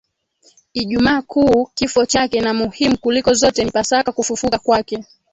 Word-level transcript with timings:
Ijumaa 0.73 1.21
Kuu 1.21 1.65
kifo 1.75 2.05
chake 2.05 2.41
na 2.41 2.53
muhimu 2.53 2.97
kuliko 2.97 3.33
zote 3.33 3.65
ni 3.65 3.71
Pasaka 3.71 4.11
kufufuka 4.11 4.59
kwake 4.59 5.03